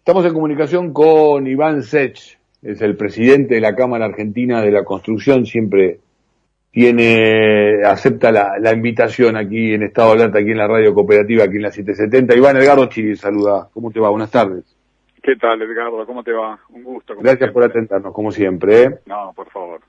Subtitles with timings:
[0.00, 4.82] Estamos en comunicación con Iván Sech, es el presidente de la Cámara Argentina de la
[4.82, 6.00] Construcción, siempre
[6.70, 11.62] tiene, acepta la, invitación aquí en Estado Alerta, aquí en la radio cooperativa, aquí en
[11.62, 12.34] la 770.
[12.34, 13.68] Iván Edgardo Chiri, saluda.
[13.74, 14.08] ¿Cómo te va?
[14.08, 14.64] Buenas tardes.
[15.22, 16.06] ¿Qué tal, Edgardo?
[16.06, 16.58] ¿Cómo te va?
[16.70, 17.14] Un gusto.
[17.20, 18.82] Gracias por atendernos, como siempre.
[18.82, 18.90] ¿eh?
[19.04, 19.82] No, por favor.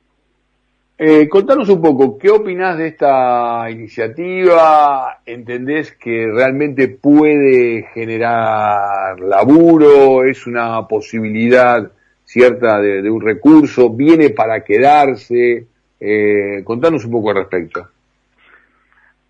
[1.04, 5.18] Eh, contanos un poco, ¿qué opinás de esta iniciativa?
[5.26, 10.24] ¿Entendés que realmente puede generar laburo?
[10.24, 11.92] ¿Es una posibilidad
[12.24, 13.90] cierta de, un recurso?
[13.90, 15.66] ¿Viene para quedarse?
[16.00, 17.90] Eh, contanos un poco al respecto.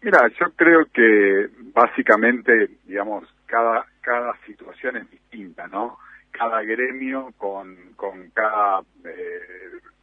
[0.02, 6.00] Mira, yo creo que básicamente, digamos, cada, cada situación es distinta, ¿no?
[6.32, 9.42] Cada gremio con, con cada eh,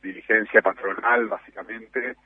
[0.02, 2.16] dirigencia patronal, básicamente,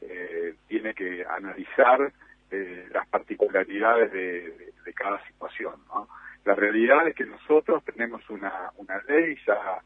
[0.00, 2.12] eh, tiene que analizar
[2.50, 5.74] eh, las particularidades de, cada situación.
[5.88, 6.08] ¿no?
[6.44, 9.78] La realidad es que nosotros tenemos una, una ley ya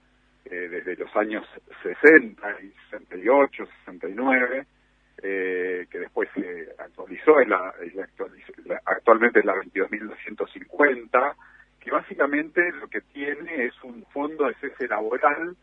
[0.47, 1.47] eh, desde los años
[1.83, 4.67] 60 y 68, 69,
[5.21, 7.73] que después se actualizó, es la,
[8.85, 11.35] actualmente es la 22.250,
[11.85, 15.55] que básicamente lo que tiene es un fondo de cese laboral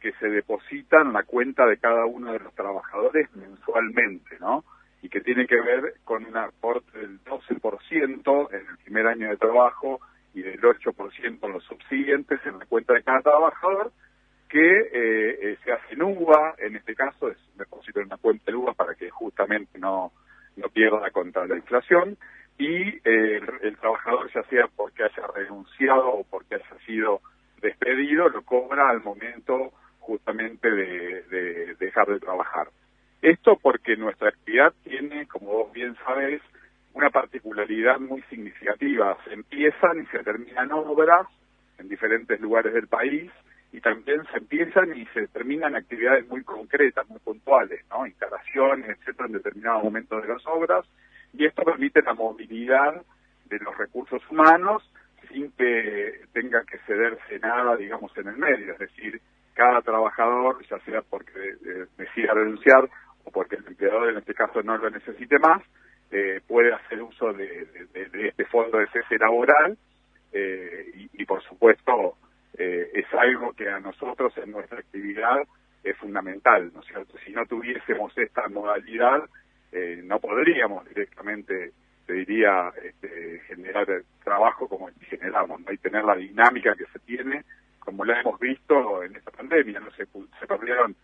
[0.00, 4.64] que se deposita en la cuenta de cada uno de los trabajadores mensualmente, ¿no?
[5.00, 9.36] Y que tiene que ver con un aporte del 12% en el primer año de
[9.38, 10.00] trabajo
[10.34, 13.92] y del 8% en los subsiguientes en la cuenta de cada trabajador,
[14.48, 18.18] que eh, eh, se hace en UVA, en este caso es un depósito en una
[18.18, 20.12] cuenta de UVA para que justamente no,
[20.56, 22.18] no pierda contra la inflación,
[22.62, 27.20] y eh, el, trabajador, ya sea porque haya renunciado o porque haya sido
[27.60, 32.68] despedido, lo cobra al momento justamente de, dejar de trabajar.
[33.20, 36.40] Esto porque nuestra actividad tiene, como vos bien sabes,
[36.92, 39.16] una particularidad muy significativa.
[39.24, 41.26] Se empiezan y se terminan obras
[41.78, 43.30] en diferentes lugares del país
[43.72, 48.06] y también se empiezan y se terminan actividades muy concretas, muy puntuales, ¿no?
[48.06, 50.84] Instalaciones, etcétera, en determinados momentos de las obras
[51.32, 53.02] y esto permite la movilidad
[53.46, 54.82] de los recursos humanos
[55.28, 59.20] sin que tenga que cederse nada, digamos, en el medio, es decir,
[59.54, 62.88] cada trabajador, ya sea porque eh, decida renunciar
[63.24, 65.62] o porque el empleador en este caso no lo necesite más,
[66.10, 69.76] eh, puede hacer uso de, este fondo de cese laboral
[70.32, 72.16] eh, y, por supuesto
[72.54, 75.38] es algo que a nosotros en nuestra actividad
[75.82, 77.16] es fundamental, ¿no es cierto?
[77.24, 79.22] Si no tuviésemos esta modalidad,
[80.04, 81.72] no podríamos directamente,
[82.06, 83.86] te diría, este, generar
[84.22, 87.42] trabajo como generamos, y tener la dinámica que se tiene
[87.84, 90.94] como lo hemos visto en esta pandemia, no se, se perdieron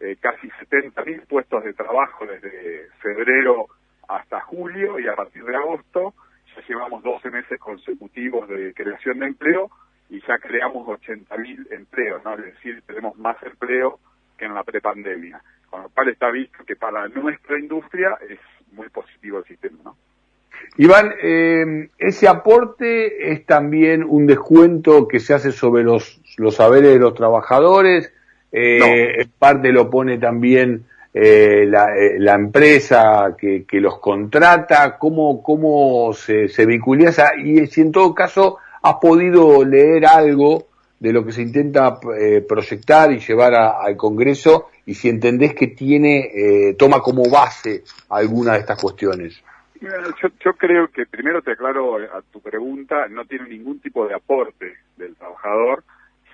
[0.00, 3.66] eh, casi 70.000 puestos de trabajo desde febrero
[4.08, 6.14] hasta julio y a partir de agosto
[6.54, 9.70] ya llevamos 12 meses consecutivos de creación de empleo
[10.10, 12.34] y ya creamos 80.000 empleos, ¿no?
[12.34, 13.98] Es decir, tenemos más empleo
[14.38, 15.40] que en la prepandemia.
[15.70, 18.38] Con lo cual está visto que para nuestra industria es
[18.72, 19.96] muy positivo el sistema, ¿no?
[20.78, 26.92] Iván, eh, ese aporte es también un descuento que se hace sobre los, los saberes
[26.92, 28.12] de los trabajadores.
[28.52, 30.84] Eh, En parte lo pone también
[31.14, 34.98] eh, la, eh, la, empresa que, que, los contrata.
[34.98, 37.12] ¿Cómo, cómo se, se vincula
[37.42, 40.66] Y si en todo caso has podido leer algo
[40.98, 45.68] de lo que se intenta eh, proyectar y llevar al Congreso y si entendés que
[45.68, 49.42] tiene, eh, toma como base alguna de estas cuestiones.
[49.80, 54.14] Yo, yo, creo que primero te aclaro a tu pregunta, no tiene ningún tipo de
[54.14, 55.84] aporte del trabajador,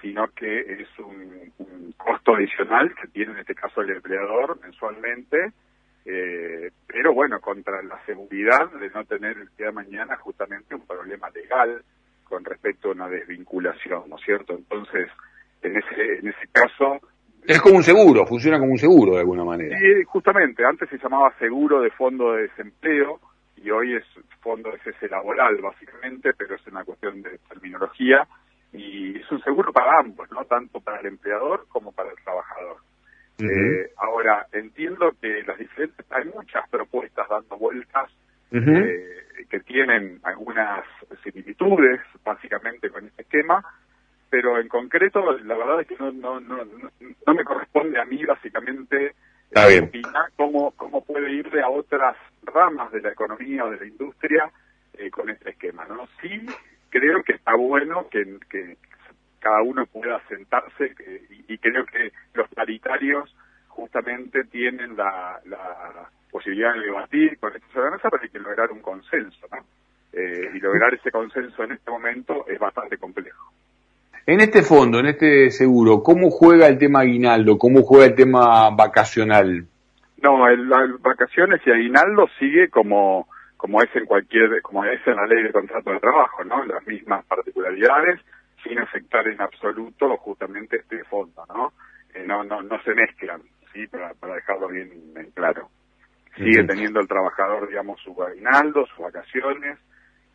[0.00, 1.52] sino que es un,
[1.96, 5.52] costo adicional que tiene en este caso el empleador mensualmente,
[6.04, 10.86] eh, pero bueno, contra la seguridad de no tener el día de mañana justamente un
[10.86, 11.82] problema legal
[12.32, 14.54] con respecto a una desvinculación, ¿no es cierto?
[14.54, 15.06] Entonces,
[15.60, 16.98] en ese, en ese caso...
[17.46, 19.78] Es como un seguro, funciona como un seguro de alguna manera.
[19.78, 23.20] Sí, justamente, antes se llamaba seguro de fondo de desempleo,
[23.62, 24.04] y hoy es
[24.40, 28.26] fondo de cese laboral básicamente, pero es una cuestión de terminología
[28.72, 32.76] y es un seguro para ambos, no tanto para el empleador como para el trabajador.
[33.40, 38.10] eh, ahora, entiendo que las diferentes, hay muchas propuestas dando vueltas
[38.52, 40.84] eh, que tienen algunas
[41.22, 43.64] similitudes básicamente con este esquema,
[44.30, 46.64] pero en concreto la verdad es que no, no, no,
[47.26, 49.14] no, me corresponde a mí básicamente
[49.54, 54.50] opinar cómo, cómo puede irle a otras ramas de la economía o de la industria
[54.94, 55.84] eh, con este esquema.
[55.84, 56.08] ¿no?
[56.20, 56.46] Sí
[56.92, 58.76] creo que está bueno que, que
[59.40, 60.94] cada uno pueda sentarse
[61.48, 63.34] y, creo que los paritarios
[63.68, 69.46] justamente tienen la, la posibilidad de debatir con esta ciudadanía para que lograr un consenso,
[69.50, 69.64] ¿no?
[70.12, 73.52] Eh, y lograr ese consenso en este momento es bastante complejo.
[74.26, 77.58] En este fondo, en este seguro, ¿cómo juega el tema aguinaldo?
[77.58, 79.66] ¿Cómo juega el tema vacacional?
[80.22, 83.26] No, el, las vacaciones y aguinaldo sigue como
[83.62, 86.64] como es en cualquier, como es en la ley de contrato de trabajo, ¿no?
[86.64, 88.18] Las mismas particularidades,
[88.64, 91.72] sin afectar en absoluto justamente este fondo, ¿no?
[92.12, 93.40] Eh, no, no, no se mezclan,
[93.72, 95.68] sí, para, para dejarlo bien en claro.
[96.36, 99.78] Sigue teniendo el trabajador, digamos, su aguinaldo, sus vacaciones,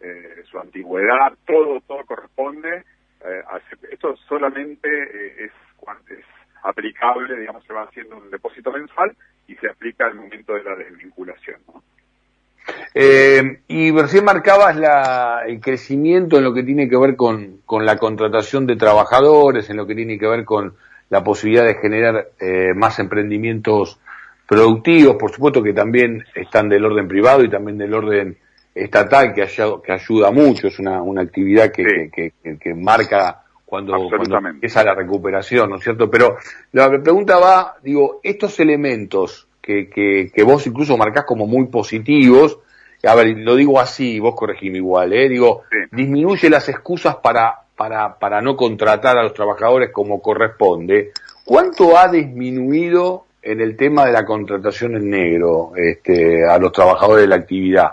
[0.02, 2.84] eh, su antigüedad, todo, todo corresponde.
[3.26, 3.60] Eh, a,
[3.92, 5.52] esto solamente eh, es,
[6.10, 6.26] es
[6.64, 9.16] aplicable, digamos, se va haciendo un depósito mensual
[9.48, 11.84] y se aplica al momento de la desvinculación, ¿no?
[12.94, 17.86] Eh, y recién marcabas la, el crecimiento en lo que tiene que ver con, con,
[17.86, 20.74] la contratación de trabajadores, en lo que tiene que ver con
[21.10, 24.00] la posibilidad de generar eh, más emprendimientos
[24.48, 28.38] productivos, por supuesto que también están del orden privado y también del orden
[28.78, 29.48] estatal, que,
[29.84, 34.94] que ayuda mucho, es una, una actividad que, que, que, marca cuando, cuando, empieza la
[34.94, 36.10] recuperación, ¿no es cierto?
[36.10, 36.38] Pero
[36.72, 42.60] la pregunta va, digo, estos elementos que, que, vos incluso marcás como muy positivos,
[43.04, 45.28] a ver, lo digo así, vos corregime igual, ¿eh?
[45.28, 51.12] Digo, disminuye las excusas para, para, para no contratar a los trabajadores como corresponde.
[51.44, 57.24] ¿Cuánto ha disminuido en el tema de la contratación en negro este, a los trabajadores
[57.24, 57.92] de la actividad?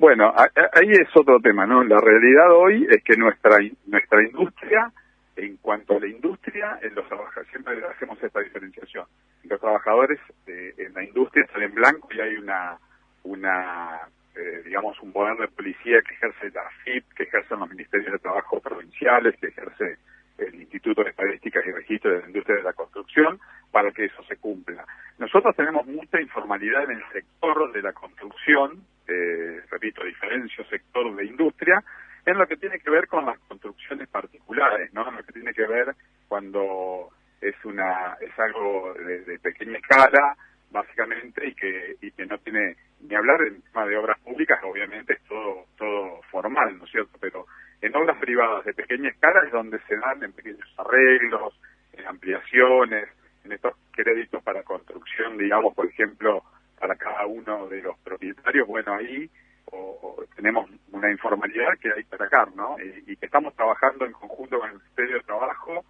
[0.00, 1.84] Bueno, ahí es otro tema, ¿no?
[1.84, 4.90] La realidad hoy es que nuestra nuestra industria,
[5.36, 9.04] en cuanto a la industria, en los trabajadores, siempre hacemos esta diferenciación.
[9.44, 12.78] Los trabajadores eh, en la industria están en blanco y hay una
[13.24, 18.12] una eh, digamos, un poder de policía que ejerce la FIP, que ejercen los ministerios
[18.12, 19.98] de trabajo provinciales, que ejerce
[20.38, 23.38] el Instituto de Estadísticas y Registro de la Industria de la Construcción,
[23.70, 24.86] para que eso se cumpla.
[25.18, 31.26] Nosotros tenemos mucha informalidad en el sector de la construcción, eh, repito, diferencio sector de
[31.26, 31.82] industria,
[32.24, 35.08] en lo que tiene que ver con las construcciones particulares, ¿no?
[35.08, 35.94] En lo que tiene que ver
[36.28, 37.08] cuando
[37.40, 40.36] es una es algo de, de pequeña escala,
[40.70, 45.14] básicamente, y que, y que no tiene ni hablar en tema de obras públicas, obviamente
[45.14, 47.18] es todo, todo formal, ¿no es cierto?
[47.20, 47.46] Pero
[47.80, 51.58] en obras privadas de pequeña escala es donde se dan en pequeños arreglos,
[51.94, 53.08] en ampliaciones,
[53.44, 56.44] en estos créditos para construcción, digamos, por ejemplo,
[56.90, 59.30] para cada uno de los propietarios, bueno, ahí
[59.66, 62.76] o, tenemos una informalidad que hay que atacar, ¿no?
[62.80, 65.84] Y, que estamos trabajando en conjunto con el Ministerio de Trabajo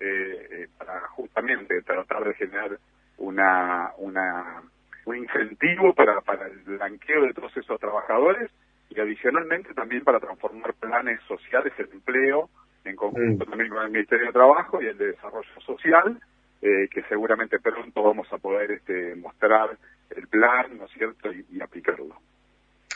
[0.00, 2.78] eh, eh, para justamente tratar de generar
[3.16, 4.62] una, una
[5.06, 8.50] un incentivo para, para el blanqueo de todos esos trabajadores
[8.90, 12.50] y adicionalmente también para transformar planes sociales en empleo
[12.84, 13.48] en conjunto mm.
[13.48, 16.20] también con el Ministerio de Trabajo y el de Desarrollo Social,
[16.60, 19.78] eh, que seguramente pronto vamos a poder este, mostrar
[20.16, 22.16] el plan, ¿no es cierto?, y, aplicarlo.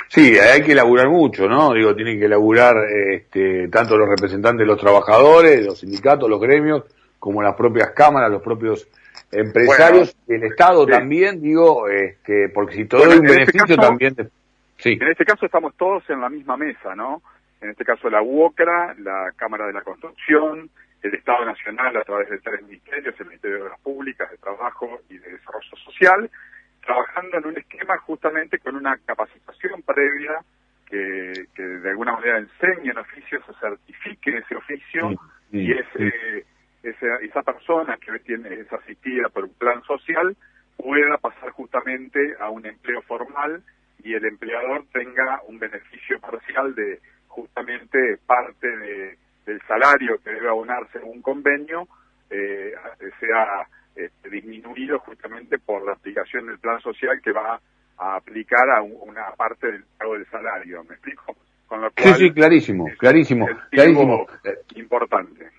[0.09, 1.73] Sí, hay que elaborar mucho, ¿no?
[1.73, 6.85] Digo, tienen que elaborar este, tanto los representantes de los trabajadores, los sindicatos, los gremios,
[7.19, 8.89] como las propias cámaras, los propios
[9.33, 14.15] empresarios del Estado también, digo, este, porque si todo es un este beneficio también...
[14.79, 14.99] Sí.
[15.01, 17.23] En este caso estamos todos en la misma mesa, ¿no?
[17.63, 20.69] En este caso la UOCRA, la Cámara de la Construcción,
[21.03, 25.01] el Estado Nacional a través de tres ministerios, el Ministerio de Obras Públicas, de Trabajo
[25.09, 26.31] y de Desarrollo Social,
[26.87, 30.41] trabajando en un esquema justamente con una capacitación previa
[30.88, 35.11] que, que de alguna manera enseñe el oficio, se certifique ese oficio
[35.50, 36.47] y ese
[36.83, 40.37] esa, esa persona que tiene, es asistida por un plan social
[40.77, 43.63] pueda pasar justamente a un empleo formal
[44.05, 50.49] y el empleador tenga un beneficio parcial de justamente parte de, del salario que debe
[50.49, 51.89] abonarse en un convenio
[52.31, 52.72] eh,
[53.19, 57.60] sea este, disminuido justamente por la aplicación del plan social que va
[57.98, 60.84] a aplicar a una parte del pago del salario.
[60.84, 61.34] ¿Me explico?
[61.67, 64.26] Con lo cual, sí, sí, clarísimo, clarísimo, clarísimo.
[64.76, 65.50] Importante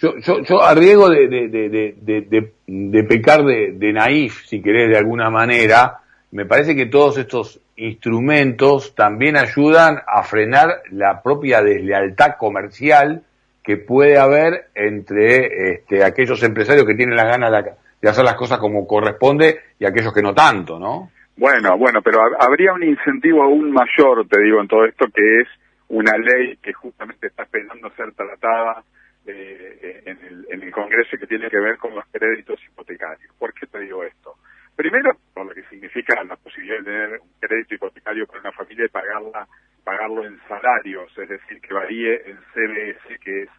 [0.00, 4.98] yo, yo, yo a riesgo de, de, de, de, pecar de, naif, si querés, de
[4.98, 5.98] alguna manera,
[6.30, 13.22] me parece que todos estos instrumentos también ayudan a frenar la propia deslealtad comercial
[13.68, 17.52] que puede haber entre este, aquellos empresarios que tienen las ganas
[18.00, 21.10] de hacer las cosas como corresponde y aquellos que no tanto, ¿no?
[21.36, 25.48] Bueno, bueno, pero habría un incentivo aún mayor, te digo, en todo esto, que es
[25.88, 28.82] una ley que justamente está esperando ser tratada
[29.26, 33.30] eh, en, el, en el Congreso que tiene que ver con los créditos hipotecarios.
[33.38, 34.36] ¿Por qué te digo esto?
[34.76, 38.86] Primero, por lo que significa la posibilidad de tener un crédito hipotecario para una familia
[38.86, 39.46] y pagarla,
[39.88, 43.50] pagarlo en salarios, es decir, que varíe en CBS, que es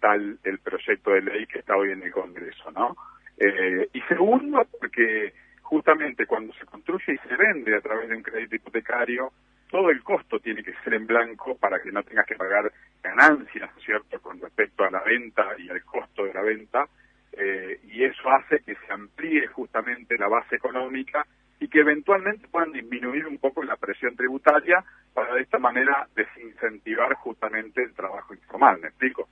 [0.00, 2.96] tal el proyecto de ley que está hoy en el Congreso, ¿no?
[3.36, 8.22] Eh, y segundo, porque justamente cuando se construye y se vende a través de un
[8.22, 9.32] crédito hipotecario,
[9.70, 13.70] todo el costo tiene que ser en blanco para que no tengas que pagar ganancias,
[13.84, 16.86] ¿cierto?, con respecto a la venta y al costo de la venta,
[17.32, 21.26] eh, y eso hace que se amplíe justamente la base económica
[21.60, 24.82] y que eventualmente puedan disminuir un poco la presión tributaria
[25.16, 29.26] para de esta manera desincentivar justamente el trabajo informal, ¿me explico?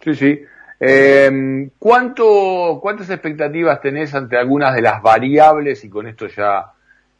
[0.00, 0.44] Sí, sí.
[0.78, 6.66] Eh, ¿cuánto, ¿Cuántas expectativas tenés ante algunas de las variables, y con esto ya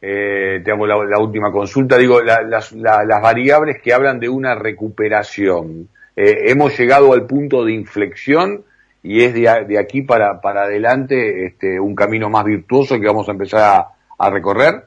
[0.00, 2.72] eh, te hago la, última consulta, digo, las,
[3.20, 5.88] variables que hablan de una recuperación?
[6.14, 8.62] Eh, ¿Hemos llegado al punto de inflexión
[9.02, 13.32] y es de, aquí para, para adelante este, un camino más virtuoso que vamos a
[13.32, 13.86] empezar
[14.16, 14.84] a recorrer?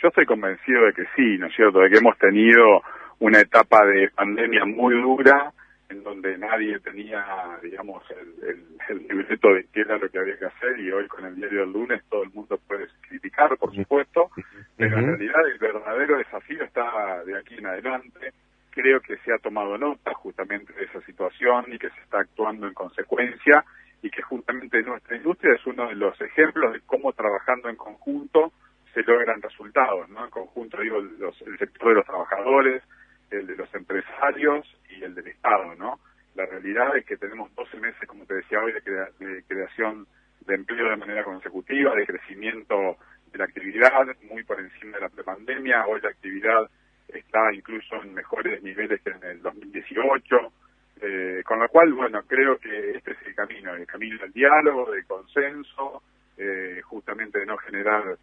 [0.00, 1.80] Yo estoy convencido de que sí, ¿no es cierto?
[1.80, 2.82] De que hemos tenido
[3.18, 5.52] una etapa de pandemia muy dura,
[5.88, 7.24] en donde nadie tenía,
[7.62, 11.24] digamos, el, el, libreto de qué era lo que había que hacer y hoy con
[11.24, 14.30] el diario del lunes todo el mundo puede criticar, por supuesto,
[14.76, 18.32] pero en realidad el verdadero desafío está de aquí en adelante.
[18.70, 22.68] Creo que se ha tomado nota justamente de esa situación y que se está actuando
[22.68, 23.64] en consecuencia
[24.02, 28.52] y que justamente nuestra industria es uno de los ejemplos de cómo trabajando en conjunto
[28.94, 30.24] se logran resultados, ¿no?
[30.24, 32.82] En conjunto, digo, los, el sector de los trabajadores,
[33.30, 36.00] el de los empresarios y el del Estado, ¿no?
[36.34, 40.06] La realidad es que tenemos 12 meses, como te decía hoy, de, creación
[40.46, 42.96] de empleo de manera consecutiva, de crecimiento
[43.32, 45.86] de la actividad, muy por encima de la prepandemia.
[45.86, 46.70] Hoy la actividad
[47.08, 50.52] está incluso en mejores niveles que en el 2018.
[51.00, 54.90] Eh, con lo cual, bueno, creo que este es el camino, el camino del diálogo,
[54.90, 56.02] del consenso,
[56.36, 58.16] eh, justamente de no generar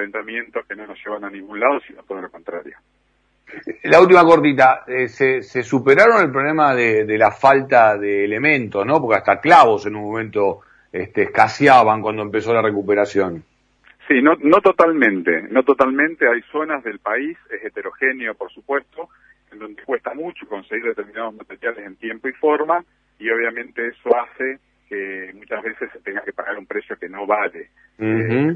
[0.00, 2.76] enfrentamientos que no nos llevan a ningún lado, sino todo lo contrario.
[3.84, 9.00] La última cortita, eh, se, superaron el problema de, la falta de elementos, ¿no?
[9.00, 10.60] Porque hasta clavos en un momento
[10.92, 13.44] este, escaseaban cuando empezó la recuperación.
[14.08, 16.28] Sí, no, no totalmente, no totalmente.
[16.28, 19.08] Hay zonas del país, es heterogéneo, por supuesto,
[19.52, 22.84] en donde cuesta mucho conseguir determinados materiales en tiempo y forma,
[23.18, 27.26] y obviamente eso hace que muchas veces se tenga que pagar un precio que no
[27.26, 27.70] vale.
[27.98, 28.54] Eh,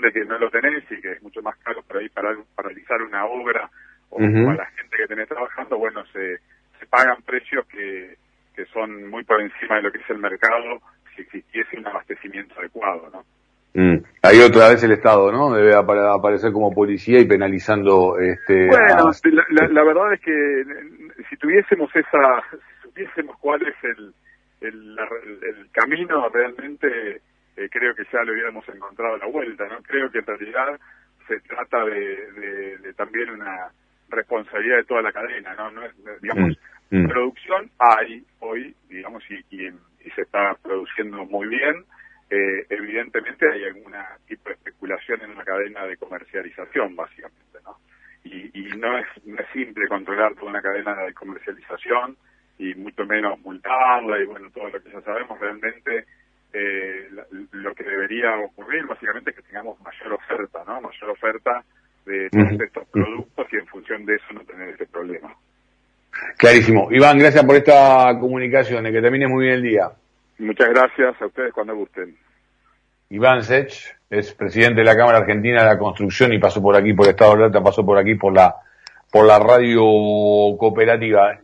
[0.00, 3.00] de que no lo tenés y que es mucho más caro por ahí para paralizar
[3.02, 3.68] una obra
[4.10, 6.38] o a la gente que tenés trabajando, bueno, se,
[6.78, 8.16] se pagan precios que,
[8.54, 10.80] que son muy por encima de lo que es el mercado
[11.14, 13.24] si existiese un abastecimiento adecuado, ¿no?
[13.74, 14.04] Mm.
[14.22, 15.52] Ahí otra vez el Estado, ¿no?
[15.52, 18.18] Debe aparecer como policía y penalizando.
[18.20, 19.10] Este, bueno,
[19.50, 20.64] la, verdad es que
[21.28, 24.14] si tuviésemos esa, si supiésemos cuál es el,
[24.60, 24.96] el,
[25.42, 27.20] el camino realmente
[27.56, 29.82] eh, creo que ya le hubiéramos encontrado la vuelta, ¿no?
[29.82, 30.80] Creo que en realidad
[31.28, 33.70] se trata de, también una
[34.08, 35.70] responsabilidad de toda la cadena, ¿no?
[35.70, 36.56] no es, digamos,
[36.90, 37.08] mm, mm.
[37.08, 39.70] producción hay hoy, digamos, y, y,
[40.14, 41.84] se está produciendo muy bien.
[42.28, 43.94] Eh, evidentemente hay algún
[44.28, 47.78] tipo de especulación en la cadena de comercialización, básicamente, ¿no?
[48.22, 52.16] Y, y no, es, no es simple controlar toda una cadena de comercialización
[52.58, 56.04] y mucho menos multarla y bueno, todo lo que ya sabemos realmente
[58.14, 60.80] debería ocurrir básicamente es que tengamos mayor oferta, ¿no?
[60.80, 61.64] Mayor oferta
[62.06, 65.34] de todos estos productos y en función de eso no tener ese problema.
[66.36, 66.88] Clarísimo.
[66.92, 68.84] Iván, gracias por esta comunicación.
[68.84, 69.90] Que termine muy bien el día.
[70.38, 72.16] Muchas gracias a ustedes cuando gusten.
[73.10, 76.92] Iván Sech es presidente de la Cámara Argentina de la Construcción y pasó por aquí
[76.92, 78.54] por Estado de Alerta, pasó por aquí por la
[79.10, 79.80] por la radio
[80.58, 81.38] cooperativa.